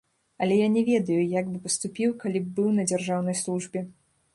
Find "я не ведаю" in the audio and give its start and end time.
0.59-1.19